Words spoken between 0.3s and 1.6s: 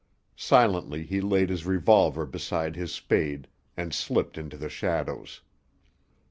Silently he laid